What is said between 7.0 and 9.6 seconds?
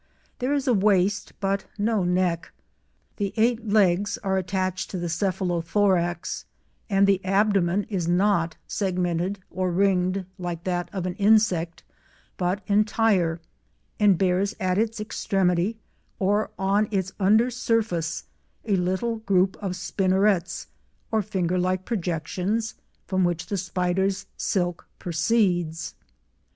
the abdomen is not segmented